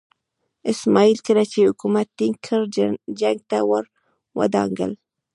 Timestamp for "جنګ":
3.19-3.37